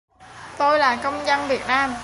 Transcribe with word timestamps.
tôi 0.57 0.79
là 0.79 0.95
công 0.95 1.25
dân 1.25 1.47
việt 1.47 1.61
nam 1.67 1.93